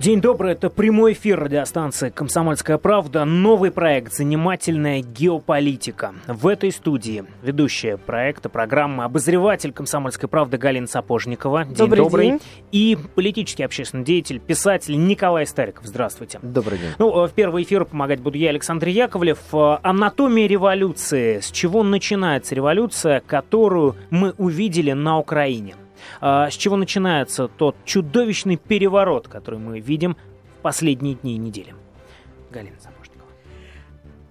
[0.00, 3.24] День добрый, это прямой эфир радиостанции «Комсомольская правда».
[3.24, 6.14] Новый проект «Занимательная геополитика».
[6.28, 11.64] В этой студии ведущая проекта, программы, обозреватель «Комсомольской правды» Галина Сапожникова.
[11.64, 11.98] День добрый.
[11.98, 12.26] добрый.
[12.28, 12.40] День.
[12.70, 15.84] И политический общественный деятель, писатель Николай Стариков.
[15.84, 16.38] Здравствуйте.
[16.42, 16.90] Добрый день.
[17.00, 19.40] Ну, в первый эфир помогать буду я, Александр Яковлев.
[19.52, 21.40] Анатомия революции.
[21.40, 25.74] С чего начинается революция, которую мы увидели на Украине?
[26.20, 30.16] С чего начинается тот чудовищный переворот, который мы видим
[30.58, 31.74] в последние дни и недели?
[32.50, 33.28] Галина Сапожникова.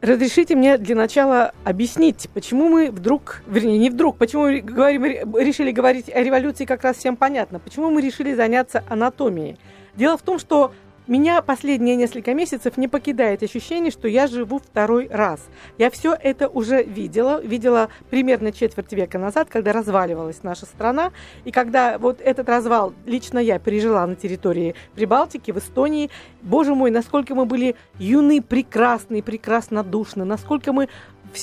[0.01, 5.71] Разрешите мне для начала объяснить, почему мы вдруг, вернее, не вдруг, почему мы говорим, решили
[5.71, 7.59] говорить о революции, как раз всем понятно.
[7.59, 9.57] Почему мы решили заняться анатомией?
[9.95, 10.71] Дело в том, что
[11.07, 15.39] меня последние несколько месяцев не покидает ощущение, что я живу второй раз.
[15.77, 21.11] Я все это уже видела, видела примерно четверть века назад, когда разваливалась наша страна,
[21.45, 26.09] и когда вот этот развал лично я пережила на территории Прибалтики, в Эстонии.
[26.41, 30.87] Боже мой, насколько мы были юны, прекрасны, прекрасно душны, насколько мы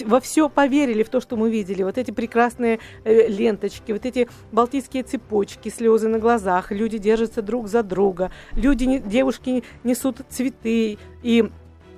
[0.04, 1.82] во все поверили в то, что мы видели.
[1.82, 7.68] Вот эти прекрасные э, ленточки, вот эти балтийские цепочки, слезы на глазах, люди держатся друг
[7.68, 11.50] за друга, люди, девушки несут цветы и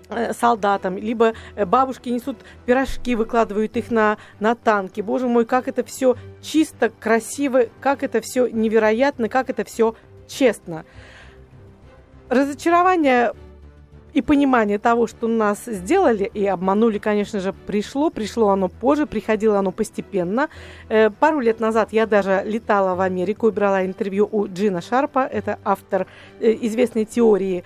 [0.09, 5.01] э, солдатам, либо э, бабушки несут пирожки, выкладывают их на, на танки.
[5.01, 9.95] Боже мой, как это все чисто, красиво, как это все невероятно, как это все
[10.27, 10.85] честно.
[12.29, 13.33] Разочарование
[14.17, 18.09] и понимание того, что нас сделали и обманули, конечно же, пришло.
[18.09, 20.49] Пришло оно позже, приходило оно постепенно.
[20.89, 25.29] Э, пару лет назад я даже летала в Америку и брала интервью у Джина Шарпа.
[25.31, 26.07] Это автор
[26.41, 27.63] э, известной теории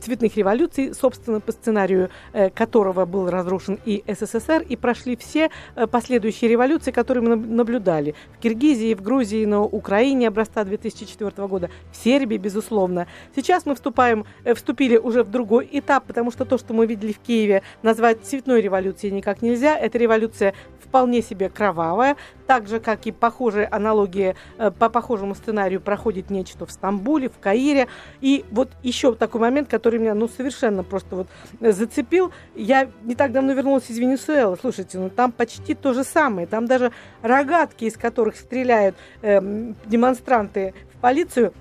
[0.00, 5.86] цветных революций, собственно, по сценарию э, которого был разрушен и СССР, и прошли все э,
[5.86, 11.96] последующие революции, которые мы наблюдали в Киргизии, в Грузии, на Украине образца 2004 года, в
[11.96, 13.06] Сербии, безусловно.
[13.34, 17.12] Сейчас мы вступаем, э, вступили уже в другой этап, потому что то, что мы видели
[17.12, 19.76] в Киеве, назвать цветной революцией никак нельзя.
[19.78, 20.54] Эта революция
[20.88, 22.16] вполне себе кровавая,
[22.48, 24.34] так же, как и похожие аналогии
[24.78, 27.88] по похожему сценарию проходит нечто в Стамбуле, в Каире.
[28.22, 31.28] И вот еще такой момент, который меня ну совершенно просто вот
[31.60, 32.32] зацепил.
[32.54, 34.56] Я не так давно вернулась из Венесуэлы.
[34.58, 36.46] Слушайте, ну там почти то же самое.
[36.46, 39.40] Там даже рогатки, из которых стреляют э,
[39.84, 41.52] демонстранты в полицию,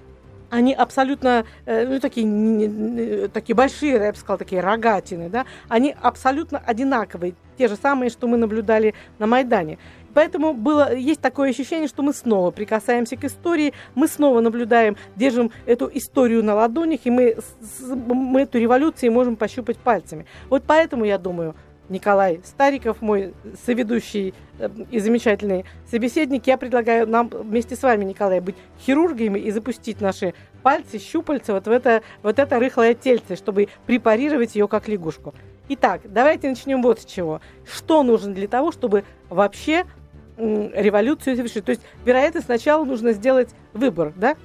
[0.49, 6.59] они абсолютно, э, ну, такие, такие большие, я бы сказала, такие рогатины, да, они абсолютно
[6.65, 9.77] одинаковые, те же самые, что мы наблюдали на Майдане.
[10.13, 15.51] Поэтому было, есть такое ощущение, что мы снова прикасаемся к истории, мы снова наблюдаем, держим
[15.65, 17.37] эту историю на ладонях, и мы,
[17.89, 20.25] мы эту революцию можем пощупать пальцами.
[20.49, 21.55] Вот поэтому я думаю,
[21.89, 23.33] Николай Стариков, мой
[23.65, 26.47] соведущий э, и замечательный собеседник.
[26.47, 30.33] Я предлагаю нам вместе с вами, Николай, быть хирургами и запустить наши
[30.63, 35.33] пальцы, щупальца вот в это, вот это рыхлое тельце, чтобы препарировать ее как лягушку.
[35.69, 37.41] Итак, давайте начнем вот с чего.
[37.65, 39.85] Что нужно для того, чтобы вообще
[40.37, 41.65] революцию совершить?
[41.65, 44.35] То есть, вероятно, сначала нужно сделать выбор, да?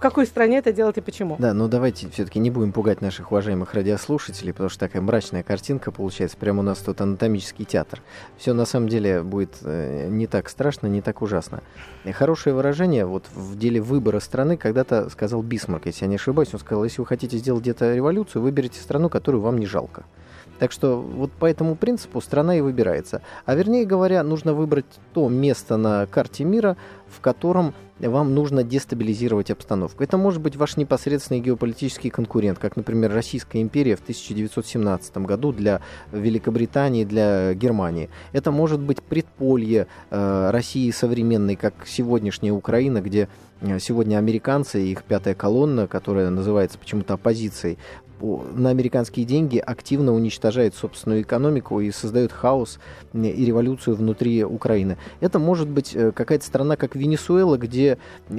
[0.00, 1.36] В какой стране это делать и почему.
[1.38, 5.92] Да, ну давайте все-таки не будем пугать наших уважаемых радиослушателей, потому что такая мрачная картинка
[5.92, 6.38] получается.
[6.38, 8.00] Прямо у нас тут анатомический театр.
[8.38, 11.62] Все на самом деле будет э, не так страшно, не так ужасно.
[12.06, 16.48] И хорошее выражение вот в деле выбора страны когда-то сказал Бисмарк, если я не ошибаюсь.
[16.54, 20.06] Он сказал, если вы хотите сделать где-то революцию, выберите страну, которую вам не жалко.
[20.60, 23.22] Так что вот по этому принципу страна и выбирается.
[23.46, 24.84] А вернее говоря, нужно выбрать
[25.14, 26.76] то место на карте мира,
[27.08, 30.02] в котором вам нужно дестабилизировать обстановку.
[30.04, 35.80] Это может быть ваш непосредственный геополитический конкурент, как, например, Российская империя в 1917 году для
[36.12, 38.10] Великобритании, для Германии.
[38.32, 43.28] Это может быть предполье э, России современной, как сегодняшняя Украина, где
[43.60, 47.78] э, сегодня американцы и их пятая колонна, которая называется почему-то оппозицией,
[48.20, 52.78] на американские деньги активно уничтожает собственную экономику и создает хаос
[53.12, 54.96] и революцию внутри Украины.
[55.20, 57.98] Это может быть э, какая-то страна, как Венесуэла, где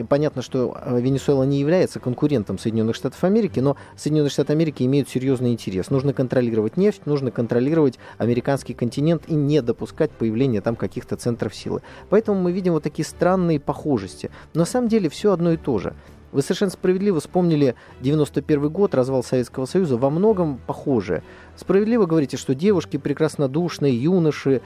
[0.09, 5.09] понятно, что э, Венесуэла не является конкурентом Соединенных Штатов Америки, но Соединенные Штаты Америки имеют
[5.09, 5.89] серьезный интерес.
[5.89, 11.81] Нужно контролировать нефть, нужно контролировать американский континент и не допускать появления там каких-то центров силы.
[12.09, 14.29] Поэтому мы видим вот такие странные похожести.
[14.53, 15.93] Но на самом деле все одно и то же.
[16.31, 21.23] Вы совершенно справедливо вспомнили 91 год, развал Советского Союза, во многом похоже.
[21.55, 24.61] Справедливо говорите, что девушки прекраснодушные, юноши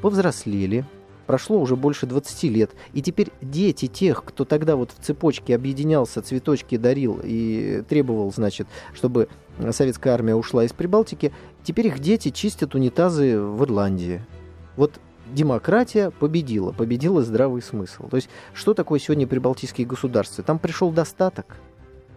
[0.00, 0.84] повзрослели,
[1.26, 6.22] прошло уже больше 20 лет, и теперь дети тех, кто тогда вот в цепочке объединялся,
[6.22, 9.28] цветочки дарил и требовал, значит, чтобы
[9.70, 11.32] советская армия ушла из Прибалтики,
[11.62, 14.22] теперь их дети чистят унитазы в Ирландии.
[14.76, 14.98] Вот
[15.32, 18.08] демократия победила, победила здравый смысл.
[18.08, 20.44] То есть, что такое сегодня прибалтийские государства?
[20.44, 21.56] Там пришел достаток.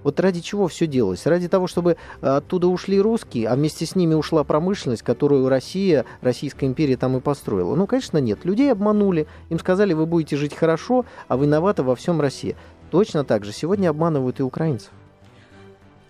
[0.03, 1.25] Вот ради чего все делалось?
[1.25, 6.67] Ради того, чтобы оттуда ушли русские, а вместе с ними ушла промышленность, которую Россия, Российская
[6.67, 7.73] империя там и построила.
[7.73, 8.45] Ну, конечно, нет.
[8.45, 12.55] Людей обманули, им сказали, вы будете жить хорошо, а виновата во всем Россия.
[12.91, 14.91] Точно так же сегодня обманывают и украинцев.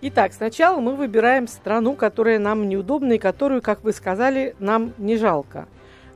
[0.02, 5.16] Итак, сначала мы выбираем страну, которая нам неудобна и которую, как вы сказали, нам не
[5.16, 5.68] жалко.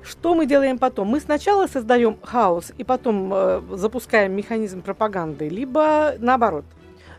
[0.03, 1.09] Что мы делаем потом?
[1.09, 6.65] Мы сначала создаем хаос и потом э, запускаем механизм пропаганды, либо наоборот–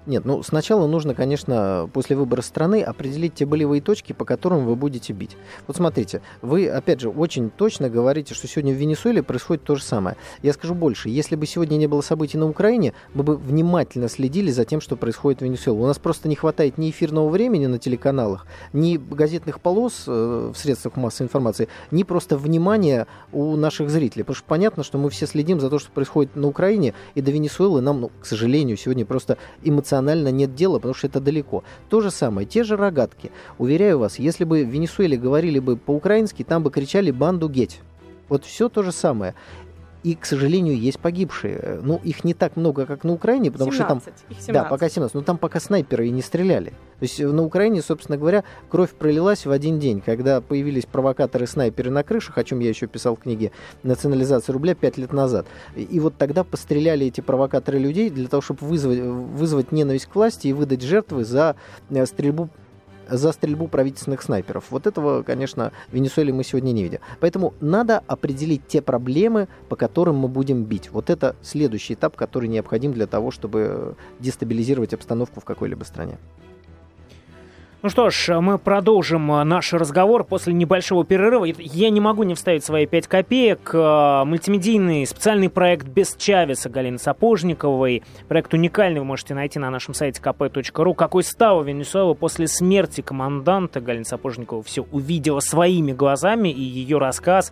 [0.08, 4.76] нет, ну сначала нужно, конечно, после выбора страны определить те болевые точки, по которым вы
[4.76, 5.38] будете бить.
[5.68, 9.84] Вот смотрите, вы, опять же, очень точно говорите, что сегодня в Венесуэле происходит то же
[9.84, 10.18] самое.
[10.42, 14.50] Я скажу больше, если бы сегодня не было событий на Украине, мы бы внимательно следили
[14.50, 15.80] за тем, что происходит в Венесуэле.
[15.80, 20.58] У нас просто не хватает ни эфирного времени на телеканалах, ни газетных полос э, в
[20.58, 24.24] средствах массовой информации, ни просто внимания у наших зрителей.
[24.24, 27.30] Потому что понятно, что мы все следим за то, что происходит на Украине, и до
[27.30, 31.64] Венесуэлы нам, ну, к сожалению, сегодня просто эмоционально эмоционально нет дела, потому что это далеко.
[31.90, 33.32] То же самое, те же рогатки.
[33.58, 37.80] Уверяю вас, если бы в Венесуэле говорили бы по-украински, там бы кричали «банду геть».
[38.30, 39.36] Вот все то же самое.
[40.04, 41.80] И, к сожалению, есть погибшие.
[41.84, 43.98] Ну, их не так много, как на Украине, потому 17, что там...
[44.30, 44.54] Их 17.
[44.54, 45.14] Да, пока 17.
[45.14, 46.74] Но там пока снайперы и не стреляли.
[47.00, 52.04] То есть на Украине, собственно говоря, кровь пролилась в один день, когда появились провокаторы-снайперы на
[52.04, 53.52] крышах, о чем я еще писал в книге
[53.84, 55.48] «Национализация рубля» пять лет назад.
[55.76, 60.48] И вот тогда постреляли эти провокаторы людей для того, чтобы вызвать, вызвать ненависть к власти
[60.48, 61.56] и выдать жертвы за
[61.90, 62.50] э, стрельбу
[63.10, 64.66] за стрельбу правительственных снайперов.
[64.70, 67.00] Вот этого, конечно, в Венесуэле мы сегодня не видим.
[67.20, 70.92] Поэтому надо определить те проблемы, по которым мы будем бить.
[70.92, 76.18] Вот это следующий этап, который необходим для того, чтобы дестабилизировать обстановку в какой-либо стране.
[77.84, 81.46] Ну что ж, мы продолжим э, наш разговор после небольшого перерыва.
[81.46, 83.72] Я не могу не вставить свои пять копеек.
[83.74, 88.04] Э, мультимедийный специальный проект «Без Чавеса» Галины Сапожниковой.
[88.28, 90.94] Проект уникальный, вы можете найти на нашем сайте kp.ru.
[90.94, 97.52] Какой стал Венесуэла после смерти команданта Галины Сапожниковой все увидела своими глазами, и ее рассказ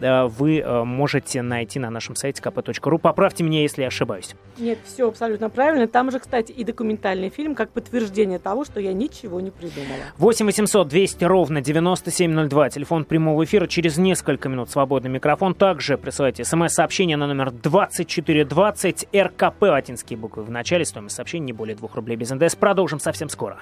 [0.00, 2.98] вы э, можете найти на нашем сайте kp.ru.
[2.98, 4.34] Поправьте меня, если я ошибаюсь.
[4.58, 5.86] Нет, все абсолютно правильно.
[5.88, 10.00] Там же, кстати, и документальный фильм, как подтверждение того, что я ничего не придумала.
[10.18, 12.70] 8 800 200 ровно 9702.
[12.70, 13.66] Телефон прямого эфира.
[13.66, 15.54] Через несколько минут свободный микрофон.
[15.54, 19.62] Также присылайте смс-сообщение на номер 2420 РКП.
[19.62, 20.84] Латинские буквы в начале.
[20.84, 22.54] Стоимость сообщения не более 2 рублей без НДС.
[22.54, 23.58] Продолжим совсем скоро.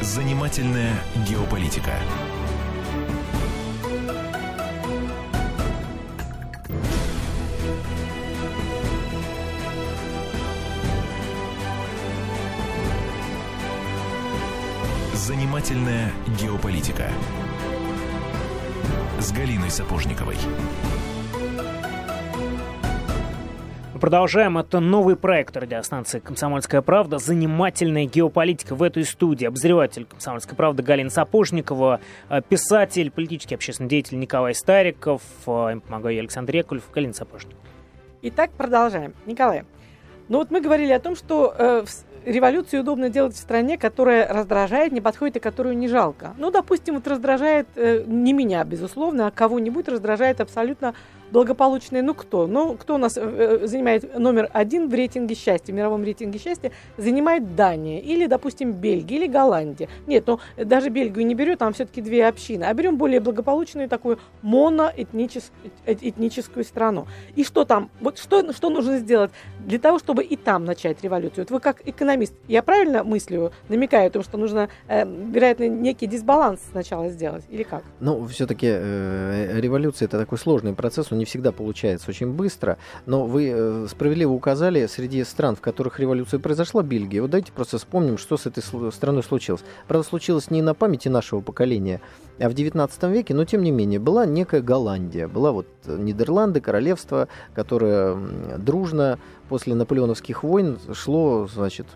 [0.00, 0.92] Занимательная
[1.28, 1.92] геополитика.
[15.26, 17.08] Занимательная геополитика
[19.18, 20.36] с Галиной Сапожниковой.
[23.94, 24.58] Мы продолжаем.
[24.58, 27.16] Это новый проект радиостанции «Комсомольская правда».
[27.16, 29.46] Занимательная геополитика в этой студии.
[29.46, 36.16] Обозреватель «Комсомольской правды» Галина Сапожникова, э, писатель, политический общественный деятель Николай Стариков, э, им помогаю
[36.16, 37.62] я, Александр Яковлев, Галина Сапожникова.
[38.20, 39.14] Итак, продолжаем.
[39.24, 39.64] Николай,
[40.28, 41.84] ну вот мы говорили о том, что э,
[42.24, 46.34] революцию удобно делать в стране, которая раздражает, не подходит и которую не жалко.
[46.38, 50.94] Ну, допустим, вот раздражает э, не меня, безусловно, а кого-нибудь раздражает абсолютно
[51.30, 52.46] благополучные, ну кто?
[52.46, 56.38] Ну, кто у нас э, э, занимает номер один в рейтинге счастья, в мировом рейтинге
[56.38, 59.88] счастья, занимает Дания, или, допустим, Бельгия, или Голландия.
[60.06, 64.18] Нет, ну, даже Бельгию не берем, там все-таки две общины, а берем более благополучную такую
[64.42, 67.06] моноэтническую страну.
[67.36, 67.90] И что там?
[68.00, 71.44] Вот что, что нужно сделать для того, чтобы и там начать революцию?
[71.44, 76.06] Вот вы как экономист, я правильно мыслю, намекаю о том, что нужно, э, вероятно, некий
[76.06, 77.82] дисбаланс сначала сделать, или как?
[78.00, 83.24] Ну, все-таки э, революция это такой сложный процесс, он не всегда получается очень быстро, но
[83.24, 87.22] вы э, справедливо указали, среди стран, в которых революция произошла, Бельгия.
[87.22, 89.62] Вот давайте просто вспомним, что с этой страной случилось.
[89.88, 92.00] Правда, случилось не на памяти нашего поколения,
[92.38, 97.28] а в 19 веке, но тем не менее, была некая Голландия, была вот Нидерланды, королевство,
[97.54, 98.16] которое
[98.58, 99.18] дружно
[99.48, 101.86] после наполеоновских войн шло, значит,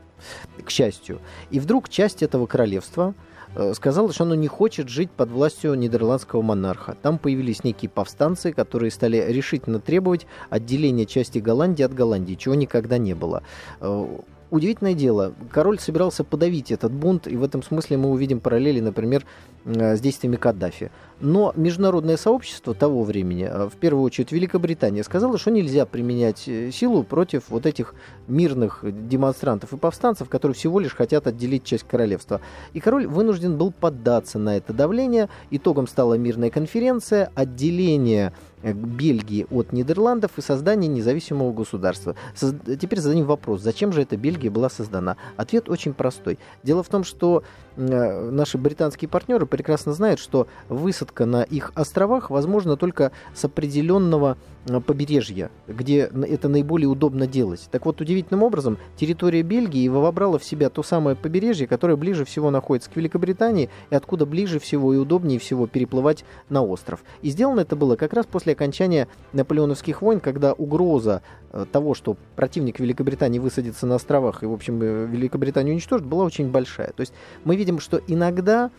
[0.64, 1.20] к счастью.
[1.50, 3.37] И вдруг часть этого королевства– Э,
[3.72, 6.96] сказала, что оно не хочет жить под властью нидерландского монарха.
[7.02, 12.98] Там появились некие повстанцы, которые стали решительно требовать отделения части Голландии от Голландии, чего никогда
[12.98, 13.42] не было.
[13.80, 14.06] Э,
[14.50, 19.24] удивительное дело, король собирался подавить этот бунт, и в этом смысле мы увидим параллели, например,
[19.64, 20.90] э, с действиями Каддафи.
[21.20, 26.70] Но международное сообщество того времени, э, в первую очередь Великобритания, сказала, что нельзя применять э,
[26.70, 27.94] силу против вот этих
[28.28, 32.40] мирных демонстрантов и повстанцев, которые всего лишь хотят отделить часть королевства.
[32.72, 35.28] И король вынужден был поддаться на это давление.
[35.50, 38.32] Итогом стала мирная конференция, отделение
[38.62, 42.16] Э, Бельгии от Нидерландов и создание независимого государства.
[42.34, 42.54] Соз...
[42.80, 45.16] Теперь зададим вопрос, зачем же эта Бельгия была создана?
[45.36, 46.38] Ответ очень простой.
[46.64, 47.44] Дело в том, что
[47.76, 54.36] э, наши британские партнеры прекрасно знают, что высадка на их островах возможна только с определенного
[54.66, 57.68] э, побережья, где это наиболее удобно делать.
[57.70, 62.50] Так вот, удивительным образом, территория Бельгии вобрала в себя то самое побережье, которое ближе всего
[62.50, 67.02] находится к Великобритании, и откуда ближе всего и удобнее всего переплывать на остров.
[67.22, 71.22] И сделано это было как раз после окончания наполеоновских войн, когда угроза
[71.52, 76.24] э, того, что противник Великобритании высадится на островах и, в общем, э, Великобританию уничтожит, была
[76.24, 76.92] очень большая.
[76.92, 77.12] То есть
[77.44, 78.70] мы видим, что иногда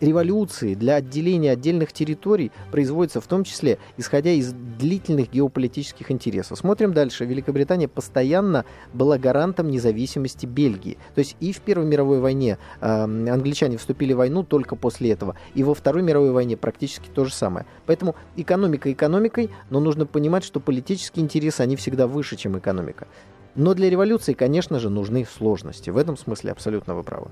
[0.00, 6.58] революции для отделения отдельных территорий производятся в том числе исходя из длительных геополитических интересов.
[6.58, 7.24] Смотрим дальше.
[7.24, 10.98] Великобритания постоянно была гарантом независимости Бельгии.
[11.14, 15.36] То есть и в Первой мировой войне э, англичане вступили в войну только после этого,
[15.54, 17.66] и во Второй мировой войне практически то же самое.
[17.86, 23.06] Поэтому экономика экономикой, но нужно понимать, что политические интересы, они всегда выше, чем экономика.
[23.54, 25.88] Но для революции, конечно же, нужны сложности.
[25.88, 27.30] В этом смысле абсолютно вы правы.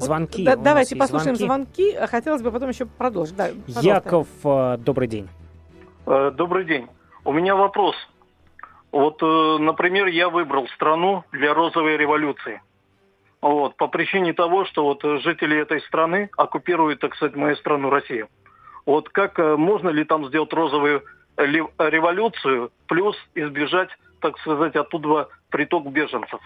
[0.00, 0.44] Звонки.
[0.44, 1.92] Да, давайте послушаем звонки.
[1.92, 2.06] звонки.
[2.06, 3.36] Хотелось бы потом еще продолжить.
[3.36, 5.28] Да, Яков, э, добрый день.
[6.06, 6.88] Э, добрый день.
[7.24, 7.94] У меня вопрос.
[8.92, 12.62] Вот, э, например, я выбрал страну для розовой революции.
[13.42, 18.28] Вот, по причине того, что вот жители этой страны оккупируют, так сказать, мою страну Россию.
[18.86, 21.02] Вот как можно ли там сделать розовую
[21.36, 23.90] революцию, плюс избежать,
[24.20, 26.40] так сказать, оттуда приток беженцев?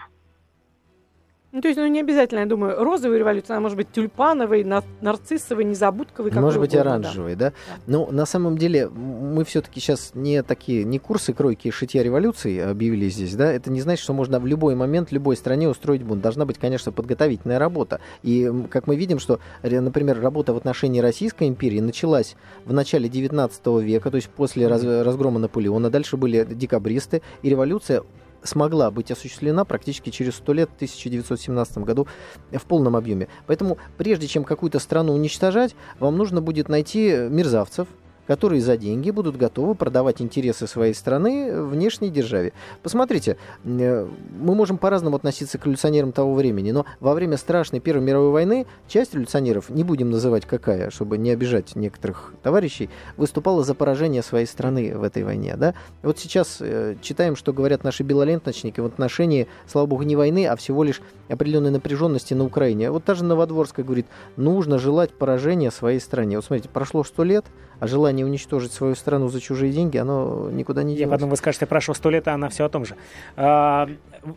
[1.55, 4.65] Ну, то есть, ну, не обязательно, я думаю, розовая революция, она может быть тюльпановой,
[4.99, 6.29] нарциссовой, незабудковой.
[6.33, 7.51] Может быть, угодно, оранжевой, да.
[7.51, 7.55] да?
[7.77, 7.81] да.
[7.87, 12.59] Но на самом деле мы все-таки сейчас не такие, не курсы кройки и шитья революции
[12.59, 13.53] объявили здесь, да.
[13.53, 16.21] Это не значит, что можно в любой момент, в любой стране устроить бунт.
[16.21, 18.01] Должна быть, конечно, подготовительная работа.
[18.21, 22.35] И как мы видим, что, например, работа в отношении Российской империи началась
[22.65, 25.89] в начале 19 века, то есть после раз, разгрома Наполеона.
[25.89, 28.03] Дальше были декабристы, и революция
[28.45, 32.07] смогла быть осуществлена практически через сто лет в 1917 году
[32.51, 33.27] в полном объеме.
[33.47, 37.87] Поэтому прежде чем какую-то страну уничтожать, вам нужно будет найти мерзавцев,
[38.27, 42.53] которые за деньги будут готовы продавать интересы своей страны внешней державе.
[42.83, 44.07] Посмотрите, э,
[44.39, 48.65] мы можем по-разному относиться к революционерам того времени, но во время страшной Первой мировой войны
[48.87, 54.45] часть революционеров, не будем называть какая, чтобы не обижать некоторых товарищей, выступала за поражение своей
[54.45, 55.55] страны в этой войне.
[55.57, 55.73] Да?
[56.03, 60.55] Вот сейчас э, читаем, что говорят наши белоленточники в отношении, слава богу, не войны, а
[60.55, 62.91] всего лишь определенной напряженности на Украине.
[62.91, 64.05] Вот та же Новодворская говорит,
[64.37, 66.37] нужно желать поражения своей стране.
[66.37, 67.45] Вот смотрите, прошло сто лет,
[67.79, 71.11] а желание уничтожить свою страну за чужие деньги, оно никуда не делось.
[71.11, 72.95] Я потом вы скажете, прошло сто лет, а она все о том же.
[73.35, 73.89] А,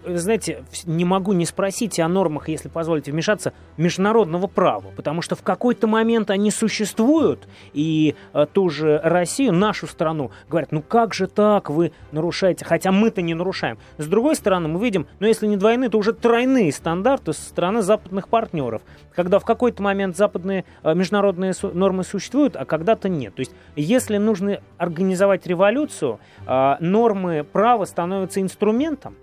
[0.06, 5.42] знаете, не могу не спросить о нормах, если позволите вмешаться, международного права, потому что в
[5.42, 11.26] какой-то момент они существуют, и а, ту же Россию, нашу страну, говорят, ну как же
[11.26, 13.78] так, вы нарушаете, хотя мы-то не нарушаем.
[13.96, 17.82] С другой стороны, мы видим, ну если не двойные, то уже тройные стандарты со стороны
[17.82, 18.82] западных партнеров,
[19.14, 23.34] когда в какой-то момент западные а, международные нормы существуют, а когда-то нет.
[23.34, 29.16] То есть, если нужно организовать революцию, а, нормы права становятся инструментом.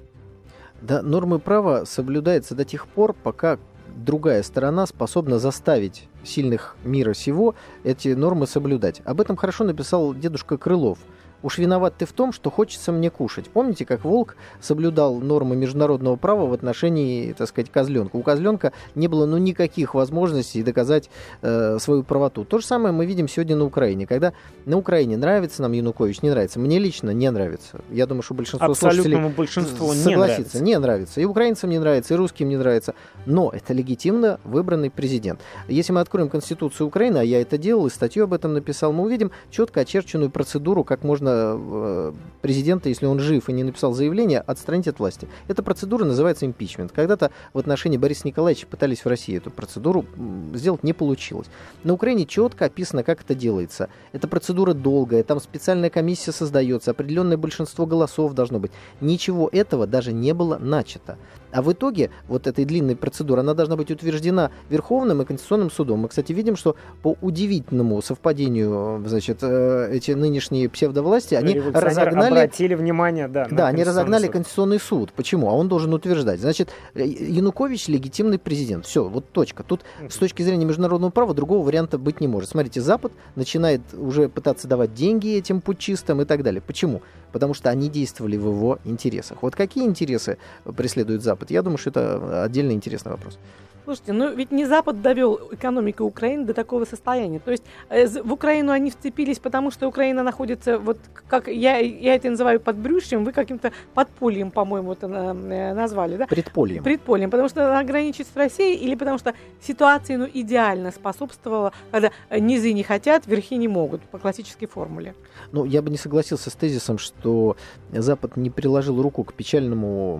[0.85, 3.57] Да, нормы права соблюдаются до тех пор, пока
[3.95, 9.01] другая сторона способна заставить сильных мира сего эти нормы соблюдать.
[9.03, 10.99] Об этом хорошо написал дедушка Крылов–
[11.45, 13.49] Уж виноват ты в том, что хочется мне кушать.
[13.49, 18.15] Помните, как волк соблюдал нормы международного права в отношении, так сказать, козленка?
[18.15, 21.11] У козленка не было ну никаких возможностей доказать
[21.43, 22.45] э, свою правоту.
[22.45, 24.07] То же самое мы видим сегодня на Украине.
[24.07, 24.33] Когда
[24.65, 26.59] на Украине нравится нам Янукович, не нравится.
[26.59, 27.79] Мне лично не нравится.
[27.91, 30.09] Я думаю, что большинство Абсолютному большинству согласится.
[30.09, 30.63] Не нравится.
[30.63, 31.21] не нравится.
[31.21, 32.95] И украинцам не нравится, и русским не нравится.
[33.27, 35.41] Но это легитимно выбранный президент.
[35.67, 39.03] Если мы откроем Конституцию Украины, а я это делал, и статью об этом написал, мы
[39.03, 44.39] увидим четко очерченную процедуру, как можно Э, президента, если он жив и не написал заявление,
[44.39, 45.27] отстранить от власти.
[45.47, 46.91] Эта процедура называется импичмент.
[46.91, 50.05] Когда-то в отношении Бориса Николаевича пытались в России эту процедуру
[50.53, 51.47] сделать, не получилось.
[51.83, 53.89] На Украине четко описано, как это делается.
[54.11, 58.71] Эта процедура долгая, там специальная комиссия создается, определенное большинство голосов должно быть.
[59.01, 61.17] Ничего этого даже не было начато.
[61.55, 65.99] А в итоге вот этой длинной процедуры она должна быть утверждена Верховным и Конституционным судом.
[65.99, 72.31] Мы, кстати, видим, что по удивительному совпадению, значит, э, эти нынешние псевдовласти, они разогнали...
[72.31, 73.47] обратили внимание, да.
[73.49, 74.33] Да, они разогнали суд.
[74.33, 75.13] Конституционный суд.
[75.13, 75.47] Почему?
[75.47, 76.41] А он должен утверждать.
[76.41, 78.85] Значит, Янукович легитимный президент.
[78.85, 79.63] Все, вот точка.
[79.63, 82.49] Тут с точки зрения международного права другого варианта быть не может.
[82.49, 86.61] Смотрите, Запад начинает уже пытаться давать деньги этим путчистам и так далее.
[86.61, 87.01] Почему?
[87.35, 89.39] Потому что они действовали в его интересах.
[89.41, 90.37] Вот какие интересы
[90.77, 91.51] преследует Запад?
[91.51, 93.37] Я думаю, что это отдельно интересный вопрос.
[93.85, 97.37] Слушайте, ну ведь не Запад довел экономику Украины до такого состояния.
[97.39, 102.15] То есть э, в Украину они вцепились, потому что Украина находится, вот как я, я
[102.15, 106.25] это называю подбрюшьем, вы каким-то подпольем, по-моему, это э, назвали, да?
[106.25, 106.83] Предпольем.
[106.83, 112.09] Предпольем, потому что она граничит с Россией или потому что ситуация ну, идеально способствовала, когда
[112.31, 115.13] низы не хотят, верхи не могут, по классической формуле.
[115.51, 117.55] Ну, я бы не согласился с тезисом, что
[117.91, 120.19] Запад не приложил руку к печальному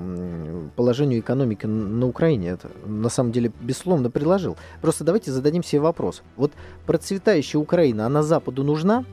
[0.76, 2.50] положению экономики на Украине.
[2.50, 4.58] Это на самом деле безусловно, приложил.
[4.82, 6.24] Просто давайте зададим себе вопрос.
[6.36, 6.52] Вот
[6.86, 9.06] процветающая Украина, она Западу нужна?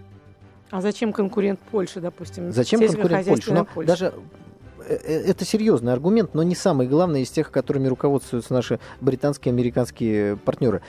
[0.70, 2.52] А зачем конкурент Польши, допустим?
[2.52, 3.52] Зачем конкурент Польши?
[3.52, 3.86] Но Польши?
[3.86, 4.14] даже
[4.88, 9.52] э, э, это серьезный аргумент, но не самый главный из тех, которыми руководствуются наши британские
[9.52, 10.80] и американские партнеры.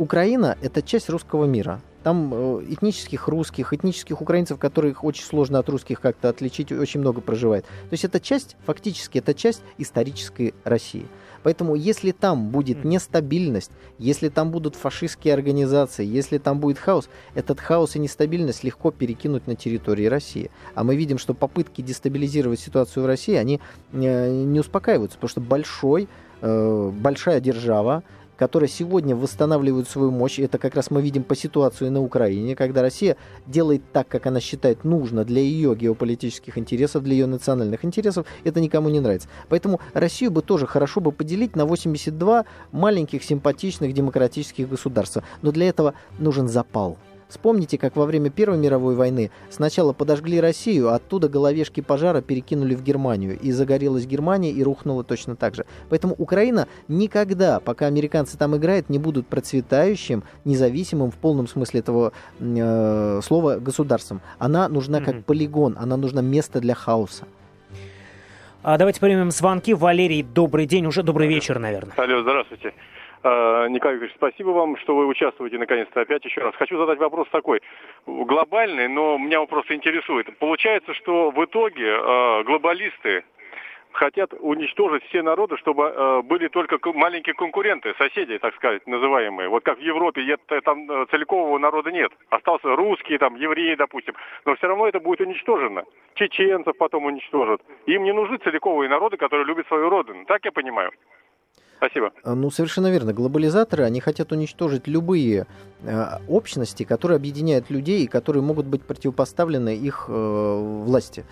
[0.00, 1.80] Украина– это часть русского мира.
[2.02, 7.20] Там э, этнических русских, этнических украинцев, которых очень сложно от русских как-то отличить, очень много
[7.20, 7.64] проживает.
[7.64, 11.06] То есть это часть, фактически, это часть исторической России.
[11.42, 17.60] Поэтому если там будет нестабильность, если там будут фашистские организации, если там будет хаос, этот
[17.60, 20.50] хаос и нестабильность легко перекинуть на территории России.
[20.74, 23.60] А мы видим, что попытки дестабилизировать ситуацию в России, они
[23.92, 26.08] э, не успокаиваются, потому что большой,
[26.40, 28.02] э, большая держава,
[28.40, 30.38] которая сегодня восстанавливает свою мощь.
[30.38, 34.40] Это как раз мы видим по ситуации на Украине, когда Россия делает так, как она
[34.40, 38.24] считает нужно для ее геополитических интересов, для ее национальных интересов.
[38.42, 39.28] Это никому не нравится.
[39.50, 45.22] Поэтому Россию бы тоже хорошо бы поделить на 82 маленьких, симпатичных, демократических государства.
[45.42, 46.96] Но для этого нужен запал.
[47.30, 52.74] Вспомните, как во время Первой мировой войны сначала подожгли Россию, а оттуда головешки пожара перекинули
[52.74, 53.38] в Германию.
[53.38, 55.64] И загорелась Германия и рухнула точно так же.
[55.88, 62.12] Поэтому Украина никогда, пока американцы там играют, не будут процветающим, независимым в полном смысле этого
[62.40, 64.20] э, слова государством.
[64.38, 67.26] Она нужна как полигон, она нужна место для хаоса.
[68.62, 69.72] А давайте примем звонки.
[69.72, 71.94] Валерий, добрый день, уже добрый вечер, наверное.
[71.96, 72.74] Алло, здравствуйте.
[73.22, 76.54] Э, Николай Викторович, спасибо вам, что вы участвуете наконец-то опять еще раз.
[76.54, 77.60] Хочу задать вопрос такой,
[78.06, 80.36] глобальный, но меня он просто интересует.
[80.38, 83.24] Получается, что в итоге э, глобалисты
[83.92, 89.48] хотят уничтожить все народы, чтобы э, были только маленькие конкуренты, соседи, так сказать, называемые.
[89.48, 92.12] Вот как в Европе, там э, целикового народа нет.
[92.30, 94.14] Остался русские, там, евреи, допустим.
[94.46, 95.84] Но все равно это будет уничтожено.
[96.14, 97.60] Чеченцев потом уничтожат.
[97.86, 100.24] Им не нужны целиковые народы, которые любят свою родину.
[100.24, 100.92] Так я понимаю?
[101.80, 102.12] Спасибо.
[102.24, 103.14] А, ну, совершенно верно.
[103.14, 105.46] Глобализаторы, они хотят уничтожить любые
[105.82, 111.24] э, общности, которые объединяют людей и которые могут быть противопоставлены их э, власти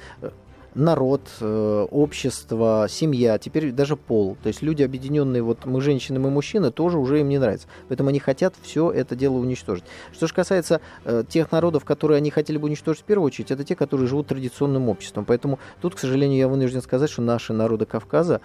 [0.75, 4.37] народ, э, общество, семья, теперь даже пол.
[4.43, 7.69] То есть люди, объединенные, вот мы женщины, мы мужчины, тоже уже им не нравится.
[7.89, 9.85] Поэтому они хотят все это дело уничтожить.
[10.13, 13.65] Что же касается э, тех народов, которые они хотели бы уничтожить в первую очередь, это
[13.65, 15.25] те, которые живут традиционным обществом.
[15.25, 18.41] Поэтому тут, к сожалению, я вынужден сказать, что наши народы Кавказа,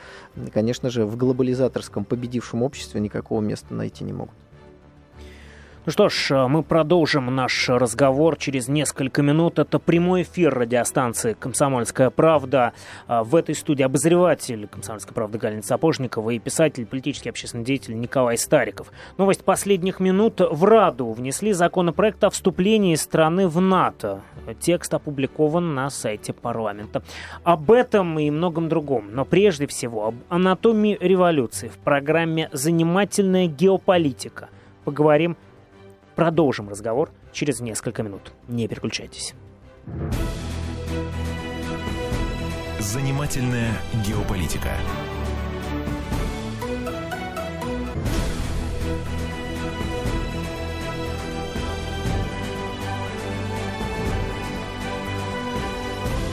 [0.53, 4.35] конечно же, в глобализаторском победившем обществе никакого места найти не могут.
[5.85, 9.59] Ну что ж, э, мы продолжим наш разговор через несколько минут.
[9.59, 12.71] Это прямой эфир радиостанции «Комсомольская правда».
[13.09, 18.37] Э, в этой студии обозреватель «Комсомольской правды» Галина Сапожникова и писатель, политический общественный деятель Николай
[18.37, 18.93] Стариков.
[19.17, 20.39] Новость последних минут.
[20.39, 24.21] В Раду внесли законопроект о вступлении страны в НАТО.
[24.61, 27.03] Текст опубликован на сайте парламента.
[27.43, 29.09] Об этом и многом другом.
[29.11, 34.47] Но прежде всего об анатомии революции в программе «Занимательная геополитика».
[34.85, 35.35] Поговорим
[36.15, 38.33] Продолжим разговор через несколько минут.
[38.47, 39.33] Не переключайтесь.
[42.79, 43.71] Занимательная
[44.05, 44.69] геополитика.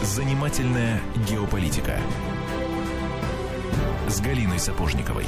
[0.03, 1.99] Занимательная геополитика
[4.09, 5.25] с Галиной Сапожниковой.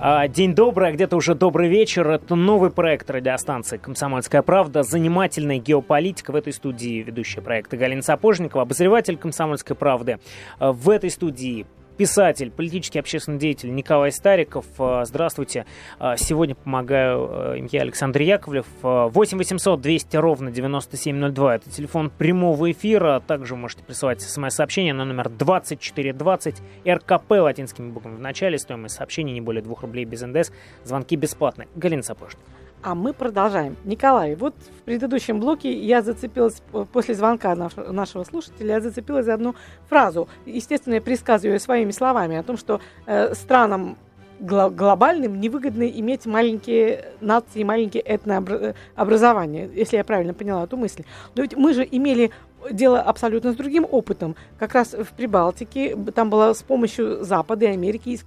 [0.00, 2.08] А, день добрый, а где-то уже добрый вечер.
[2.08, 4.84] Это новый проект радиостанции «Комсомольская правда».
[4.84, 6.30] Занимательная геополитика.
[6.30, 10.20] В этой студии ведущая проекта Галина Сапожникова, обозреватель «Комсомольской правды».
[10.60, 11.66] А, в этой студии
[11.98, 14.64] писатель, политический общественный деятель Николай Стариков.
[14.78, 15.66] Э, здравствуйте.
[15.98, 18.66] Э, сегодня помогаю э, я, Александр Яковлев.
[18.82, 21.56] 8 800 200 ровно 9702.
[21.56, 23.20] Это телефон прямого эфира.
[23.26, 26.56] Также можете присылать смс-сообщение на номер 2420
[26.88, 28.58] РКП латинскими буквами в начале.
[28.58, 30.52] Стоимость сообщения не более 2 рублей без НДС.
[30.84, 31.68] Звонки бесплатные.
[31.74, 32.38] Галина Сапожник.
[32.82, 33.76] А мы продолжаем.
[33.84, 36.62] Николай, вот в предыдущем блоке я зацепилась,
[36.92, 39.56] после звонка нашего слушателя, я зацепилась за одну
[39.88, 40.28] фразу.
[40.46, 43.96] Естественно, я пересказываю своими словами о том, что э, странам
[44.38, 51.02] гло- глобальным невыгодно иметь маленькие нации, маленькие этнообразования, если я правильно поняла эту мысль.
[51.34, 52.30] Но ведь мы же имели
[52.70, 54.36] дело абсолютно с другим опытом.
[54.58, 58.20] Как раз в Прибалтике, там было с помощью Запада и Америки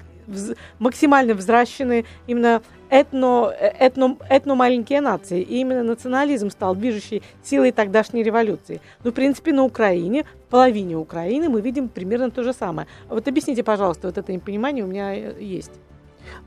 [0.80, 5.41] максимально взращены именно этно, этно, этно маленькие нации.
[5.41, 8.82] И именно национализм стал движущей силой тогдашней революции.
[9.04, 12.88] Ну, в принципе, на Украине, в половине Украины мы видим примерно то же самое.
[13.10, 15.72] Вот объясните, пожалуйста, вот это непонимание у меня есть.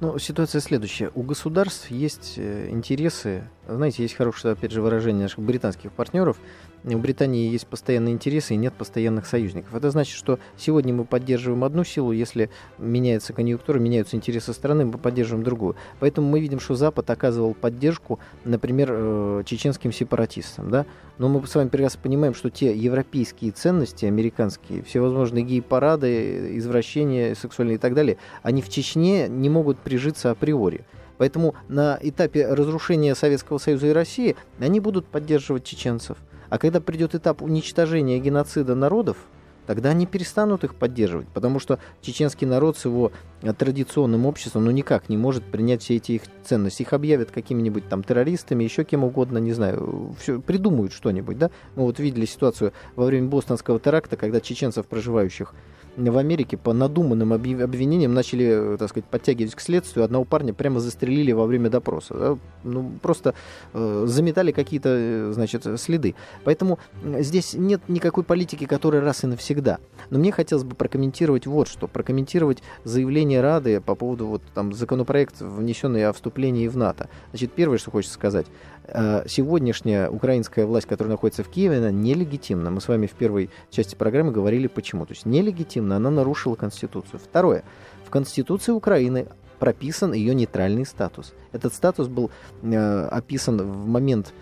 [0.01, 1.11] Ну, ситуация следующая.
[1.15, 3.45] У государств есть э, интересы.
[3.67, 6.39] Знаете, есть хорошее, опять же, выражение наших британских партнеров–
[6.85, 9.75] у Британии есть постоянные интересы и нет постоянных союзников.
[9.75, 14.99] Это значит, что сегодня мы поддерживаем одну силу, если меняется конъюнктура, меняются интересы страны, мы
[14.99, 15.77] поддерживаем другую.
[15.99, 20.71] Поэтому мы видим, что Запад оказывал поддержку, например, э, чеченским сепаратистам.
[20.71, 20.85] Да?
[21.17, 27.77] Но мы с вами прекрасно понимаем, что те европейские ценности, американские, всевозможные гей-парады, извращения сексуальные
[27.77, 30.85] и так далее, они в Чечне не могут прижиться априори.
[31.19, 36.19] Поэтому на этапе разрушения Советского Союза и России они будут поддерживать чеченцев–
[36.55, 39.17] а когда придет этап уничтожения геноцида народов,
[39.67, 43.11] тогда они перестанут их поддерживать, потому что чеченский народ с его
[43.43, 46.83] э, традиционным обществом ну никак не может принять все эти их ценности.
[46.83, 51.51] Их объявят какими-нибудь там террористами, еще кем угодно, не знаю, все, придумают что-нибудь, да.
[51.75, 55.55] Мы вот видели ситуацию во время бостонского теракта, когда чеченцев, проживающих
[55.97, 60.05] в Америке по надуманным обвинениям начали, так сказать, подтягивать к следствию.
[60.05, 62.15] Одного парня прямо застрелили во время допроса.
[62.15, 62.39] Да?
[62.65, 63.35] Ну, просто
[63.73, 66.15] э, заметали какие-то, э, значит, следы.
[66.45, 66.79] Поэтому
[67.21, 69.79] здесь нет никакой политики, которая раз и навсегда.
[70.11, 71.87] Но мне хотелось бы прокомментировать вот что.
[71.87, 77.09] Прокомментировать заявление Рады по поводу вот там законопроект, внесенный о вступлении в НАТО.
[77.31, 78.47] Значит, первое, что хочется сказать.
[78.87, 82.71] Э, сегодняшняя украинская власть, которая находится в Киеве, она нелегитимна.
[82.71, 85.07] Мы с вами в первой части программы говорили, почему.
[85.07, 87.21] То есть нелегитимна, она нарушила Конституцию.
[87.21, 87.65] Второе.
[88.07, 91.33] В Конституции Украины прописан ее нейтральный статус.
[91.53, 92.31] Этот статус был
[92.63, 94.33] э, описан в момент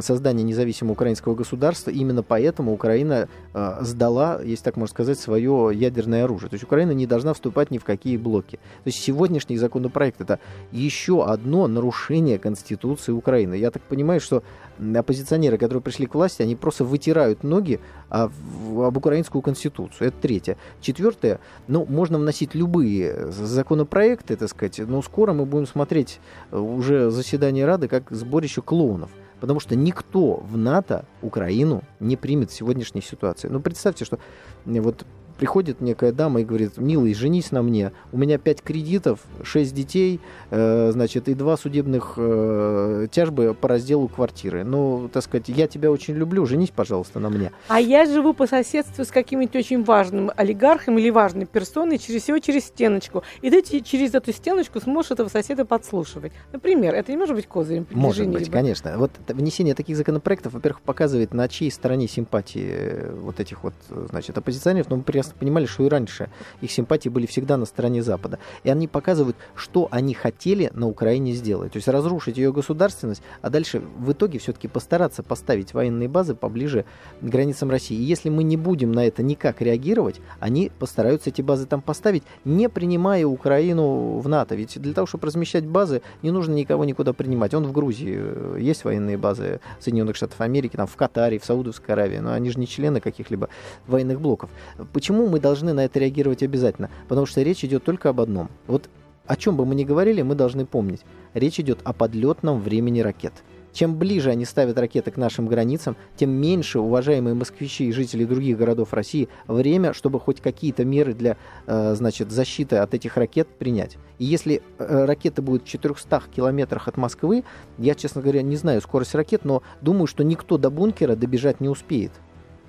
[0.00, 1.90] создания независимого украинского государства.
[1.90, 6.50] Именно поэтому Украина э, сдала, если так можно сказать, свое ядерное оружие.
[6.50, 8.56] То есть Украина не должна вступать ни в какие блоки.
[8.84, 10.38] То есть сегодняшний законопроект это
[10.72, 13.54] еще одно нарушение Конституции Украины.
[13.54, 14.42] Я так понимаю, что
[14.78, 18.32] оппозиционеры, которые пришли к власти, они просто вытирают ноги об,
[18.78, 20.08] об украинскую конституцию.
[20.08, 20.56] Это третье.
[20.80, 27.10] Четвертое, ну, можно вносить любые законопроекты, так сказать, но скоро мы будем смотреть э, уже
[27.10, 29.10] заседание Рады как сборище клоунов.
[29.40, 33.48] Потому что никто в НАТО Украину не примет в сегодняшней ситуации.
[33.48, 34.18] Ну, представьте, что
[34.64, 35.04] вот
[35.38, 40.20] приходит некая дама и говорит, милый, женись на мне, у меня пять кредитов, шесть детей,
[40.50, 44.64] э, значит, и два судебных э, тяжбы по разделу квартиры.
[44.64, 47.52] Ну, так сказать, я тебя очень люблю, женись, пожалуйста, на мне.
[47.68, 52.38] А я живу по соседству с каким-нибудь очень важным олигархом или важной персоной, через всего
[52.38, 53.22] через стеночку.
[53.42, 56.32] И ты через эту стеночку сможешь этого соседа подслушивать.
[56.52, 58.96] Например, это не может быть козырем Может быть, конечно.
[58.98, 64.36] Вот внесение таких законопроектов, во-первых, показывает, на чьей стороне симпатии э, вот этих вот, значит,
[64.38, 66.28] оппозиционеров, но мы прекрасно понимали, что и раньше
[66.60, 68.38] их симпатии были всегда на стороне Запада.
[68.64, 71.72] И они показывают, что они хотели на Украине сделать.
[71.72, 76.84] То есть разрушить ее государственность, а дальше в итоге все-таки постараться поставить военные базы поближе
[77.20, 77.96] к границам России.
[77.96, 82.22] И если мы не будем на это никак реагировать, они постараются эти базы там поставить,
[82.44, 84.54] не принимая Украину в НАТО.
[84.54, 87.54] Ведь для того, чтобы размещать базы, не нужно никого никуда принимать.
[87.54, 91.94] Он в Грузии э, есть военные базы Соединенных Штатов Америки, там в Катаре, в Саудовской
[91.94, 93.48] Аравии, но они же не члены каких-либо
[93.86, 94.50] военных блоков.
[94.92, 98.50] Почему мы должны на это реагировать обязательно, потому что речь идет только об одном.
[98.66, 98.90] Вот
[99.26, 101.00] о чем бы мы ни говорили, мы должны помнить.
[101.34, 103.32] Речь идет о подлетном времени ракет.
[103.72, 108.56] Чем ближе они ставят ракеты к нашим границам, тем меньше уважаемые москвичи и жители других
[108.56, 113.98] городов России время, чтобы хоть какие-то меры для э, значит, защиты от этих ракет принять.
[114.18, 117.44] И если э, ракеты будут в 400 километрах от Москвы,
[117.76, 121.68] я, честно говоря, не знаю скорость ракет, но думаю, что никто до бункера добежать не
[121.68, 122.12] успеет.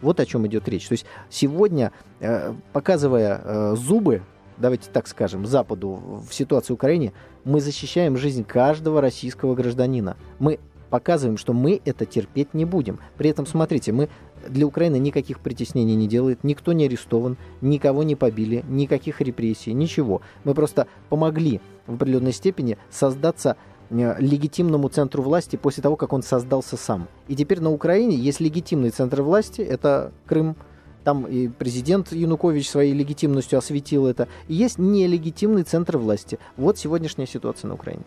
[0.01, 0.87] Вот о чем идет речь.
[0.87, 4.21] То есть сегодня, э, показывая э, зубы,
[4.57, 10.17] давайте так скажем, Западу в ситуации в Украине, мы защищаем жизнь каждого российского гражданина.
[10.39, 12.99] Мы показываем, что мы это терпеть не будем.
[13.17, 14.09] При этом, смотрите, мы
[14.47, 20.21] для Украины никаких притеснений не делает, никто не арестован, никого не побили, никаких репрессий, ничего.
[20.43, 23.57] Мы просто помогли в определенной степени создаться
[23.89, 27.07] легитимному центру власти после того, как он создался сам.
[27.27, 30.55] И теперь на Украине есть легитимный центр власти, это Крым,
[31.03, 34.27] там и президент Янукович своей легитимностью осветил это.
[34.49, 36.37] И есть нелегитимный центр власти.
[36.57, 38.03] Вот сегодняшняя ситуация на Украине.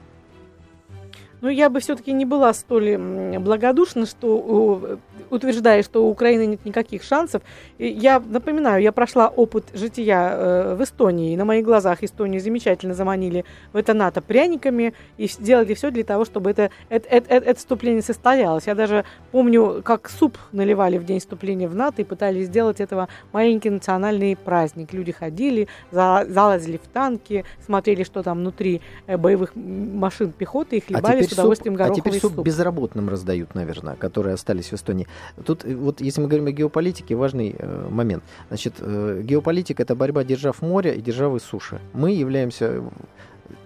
[1.40, 2.98] Ну, я бы все-таки не была столь
[3.38, 4.98] благодушна, что
[5.31, 7.42] утверждая, что у Украины нет никаких шансов.
[7.79, 11.33] Я напоминаю, я прошла опыт жития э, в Эстонии.
[11.33, 16.05] И на моих глазах Эстонию замечательно заманили в это НАТО пряниками и сделали все для
[16.05, 18.66] того, чтобы это, это, это, это вступление состоялось.
[18.66, 23.09] Я даже помню, как суп наливали в день вступления в НАТО и пытались сделать этого
[23.33, 24.92] маленький национальный праздник.
[24.92, 31.22] Люди ходили, залазили в танки, смотрели, что там внутри э, боевых машин пехоты и хлебали
[31.22, 35.06] а с удовольствием суп, А теперь суп, суп безработным раздают, наверное, которые остались в Эстонии.
[35.44, 38.22] Тут э, вот если мы говорим о геополитике, важный э, момент.
[38.48, 41.80] Значит, э, геополитика это борьба держав моря и державы суши.
[41.92, 42.82] Мы являемся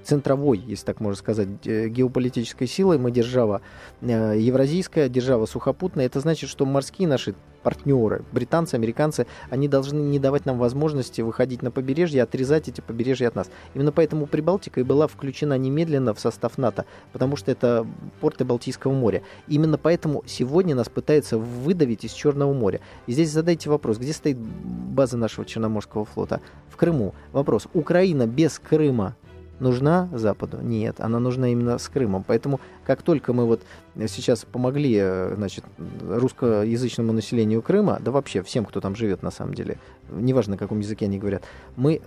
[0.02, 2.98] центровой, если так можно сказать, геополитической силой.
[2.98, 3.60] Мы держава
[4.00, 6.06] э, евразийская, держава сухопутная.
[6.06, 11.62] Это значит, что морские наши партнеры, британцы, американцы, они должны не давать нам возможности выходить
[11.62, 13.50] на побережье, отрезать эти побережья от нас.
[13.74, 17.86] Именно поэтому Прибалтика и была включена немедленно в состав НАТО, потому что это
[18.20, 19.22] порты Балтийского моря.
[19.48, 22.80] Именно поэтому сегодня нас пытаются выдавить из Черного моря.
[23.06, 26.40] И здесь задайте вопрос, где стоит база нашего Черноморского флота?
[26.68, 27.14] В Крыму.
[27.32, 29.16] Вопрос, Украина без Крыма
[29.60, 30.58] нужна Западу?
[30.60, 32.24] Нет, она нужна именно с Крымом.
[32.26, 33.62] Поэтому как только мы вот
[34.08, 35.64] сейчас помогли э, значит,
[36.02, 39.78] русскоязычному населению Крыма, да вообще всем, кто там живет на самом деле,
[40.10, 41.44] неважно, на каком языке они говорят,
[41.76, 42.02] мы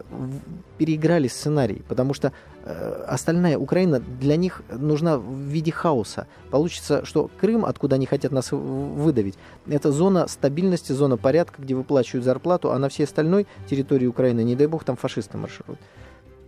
[0.78, 2.32] переиграли сценарий, потому что
[2.64, 6.28] э, остальная Украина для них нужна в виде хаоса.
[6.52, 9.36] Получится, что Крым, откуда они хотят нас выдавить,
[9.68, 14.56] это зона стабильности, зона порядка, где выплачивают зарплату, а на всей остальной территории Украины, не
[14.56, 15.80] дай бог, там фашисты маршируют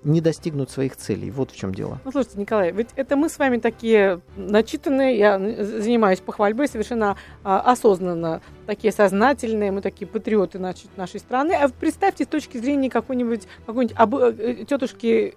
[0.03, 1.31] не достигнут своих целей.
[1.31, 1.99] Вот в чем дело.
[2.05, 7.59] Ну, слушайте, Николай, ведь это мы с вами такие начитанные, я занимаюсь похвальбой совершенно а,
[7.59, 11.53] осознанно, такие сознательные, мы такие патриоты значит, нашей страны.
[11.53, 15.35] А представьте с точки зрения какой-нибудь какой об, э, тетушки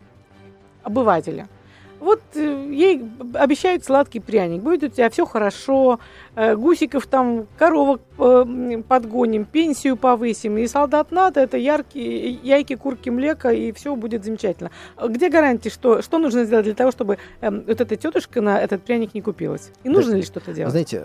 [0.82, 1.48] обывателя–
[2.02, 3.02] вот э, ей
[3.34, 6.00] обещают сладкий пряник, будет у тебя все хорошо,
[6.34, 13.08] э, гусиков там, коровок э, подгоним, пенсию повысим, и солдат надо, это яркие, яйки, курки,
[13.10, 14.70] млека, и все будет замечательно.
[15.08, 19.14] Где гарантия, что, что нужно сделать для того, чтобы вот эта тетушка на этот пряник
[19.14, 19.70] не купилась?
[19.84, 20.72] И нужно да, ли что-то делать?
[20.72, 21.04] Знаете,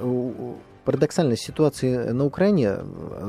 [0.83, 2.77] парадоксальная ситуация на Украине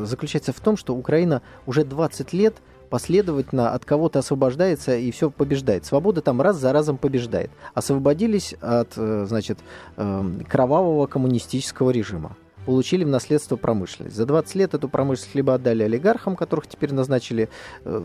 [0.05, 2.55] заключается в том, что Украина уже 20 лет
[2.88, 5.85] последовательно от кого-то освобождается и все побеждает.
[5.85, 7.51] Свобода там раз за разом побеждает.
[7.74, 9.59] Освободились от, э, значит,
[9.96, 12.37] эм, кровавого коммунистического режима
[12.68, 14.14] получили в наследство промышленность.
[14.14, 17.49] За 20 лет эту промышленность либо отдали олигархам, которых теперь назначили.
[17.85, 18.03] Э,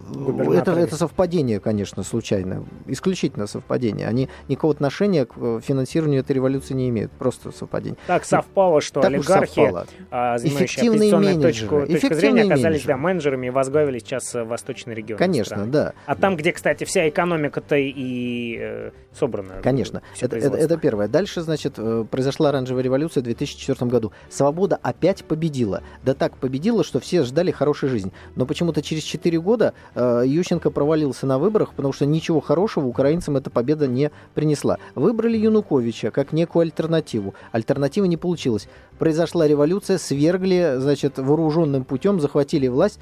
[0.53, 2.65] это, это совпадение, конечно, случайно.
[2.87, 4.07] Исключительно совпадение.
[4.07, 7.11] Они никакого отношения к э, финансированию этой революции не имеют.
[7.11, 7.97] Просто совпадение.
[8.07, 9.85] Так совпало, что так олигархи, совпало.
[10.11, 11.41] А, Эффективные менеджеры.
[11.43, 15.17] Точку, точку зрения, оказались да, менеджерами и возглавили сейчас э, восточный регион.
[15.17, 15.71] Конечно, страны.
[15.71, 15.93] да.
[16.05, 19.55] А там, где, кстати, вся экономика-то и э, собрана.
[19.61, 20.01] Конечно.
[20.21, 21.07] Это, это, это первое.
[21.07, 21.77] Дальше, значит,
[22.09, 24.13] произошла оранжевая революция в 2004 году.
[24.29, 25.81] Свобода свобода опять победила.
[26.03, 28.11] Да так победила, что все ждали хорошей жизни.
[28.35, 33.35] Но почему-то через 4 года э, Ющенко провалился на выборах, потому что ничего хорошего украинцам
[33.35, 34.77] эта победа не принесла.
[34.93, 37.33] Выбрали Януковича как некую альтернативу.
[37.51, 38.67] Альтернатива не получилась.
[38.99, 42.99] Произошла революция, свергли, значит, вооруженным путем, захватили власть.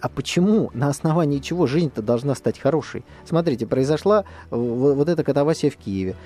[0.00, 0.70] А почему?
[0.72, 3.04] На основании чего жизнь-то должна стать хорошей?
[3.24, 6.16] Смотрите, произошла вот, вот эта катавасия в Киеве.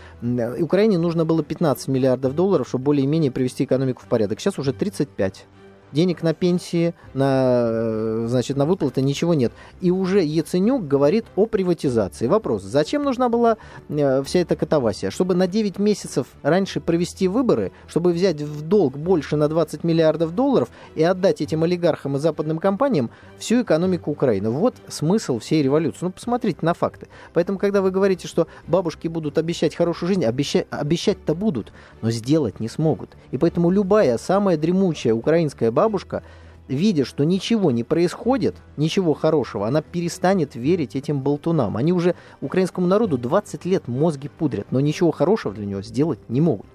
[0.61, 4.41] Украине нужно было 15 миллиардов долларов, чтобы более-менее привести экономику в порядок.
[4.41, 5.47] Сейчас уже 35
[5.95, 9.53] денег на пенсии, на, э, значит, на выплаты, ничего нет.
[9.81, 12.27] И уже Яценюк говорит о приватизации.
[12.27, 13.57] Вопрос, зачем нужна была
[13.89, 15.11] э, вся эта катавасия?
[15.11, 20.35] Чтобы на 9 месяцев раньше провести выборы, чтобы взять в долг больше на 20 миллиардов
[20.35, 24.51] долларов и отдать этим олигархам и западным компаниям всю экономику Украины.
[24.51, 26.01] Вот смысл всей революции.
[26.03, 27.07] Ну, посмотрите на факты.
[27.33, 32.59] Поэтому, когда вы говорите, что бабушки будут обещать хорошую жизнь, обещать, обещать-то будут, но сделать
[32.59, 33.11] не смогут.
[33.31, 36.23] И поэтому любая самая дремучая украинская бабушка бабушка,
[36.69, 41.77] видя, что ничего не происходит, ничего хорошего, она перестанет верить этим болтунам.
[41.77, 46.41] Они уже украинскому народу 20 лет мозги пудрят, но ничего хорошего для него сделать не
[46.41, 46.67] могут.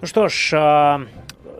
[0.00, 1.02] Ну что ж, а,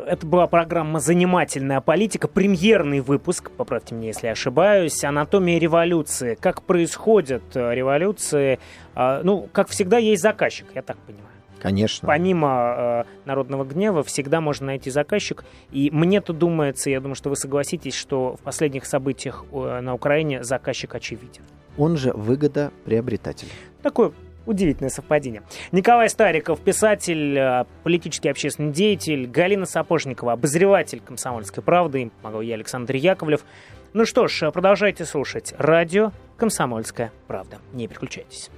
[0.06, 6.37] это была программа «Занимательная политика», премьерный выпуск, поправьте меня, если ошибаюсь, «Анатомия революции».
[6.40, 8.59] Как происходят э, революции?
[8.94, 11.29] А, ну, как всегда, есть заказчик, я так понимаю.
[11.61, 12.07] Конечно.
[12.07, 15.44] Помимо э, народного гнева всегда можно найти заказчик.
[15.70, 20.42] И мне-то думается, я думаю, что вы согласитесь, что в последних событиях э, на Украине
[20.42, 21.42] заказчик очевиден.
[21.77, 23.49] Он же выгодоприобретатель.
[23.83, 24.12] Такое
[24.46, 25.42] Удивительное совпадение.
[25.70, 32.55] Николай Стариков, писатель, э, политический общественный деятель, Галина Сапожникова, обозреватель «Комсомольской правды», им помогал я,
[32.55, 33.44] Александр Яковлев.
[33.92, 37.59] Ну что ж, продолжайте слушать радио «Комсомольская правда».
[37.73, 38.51] Не переключайтесь.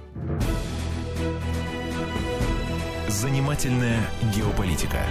[3.13, 5.05] Занимательная геополитика.